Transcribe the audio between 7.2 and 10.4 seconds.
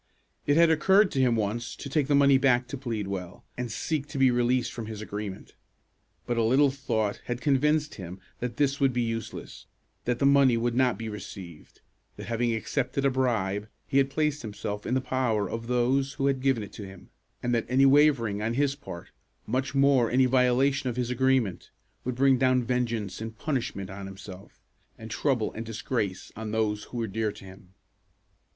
had convinced him that this would be useless; that the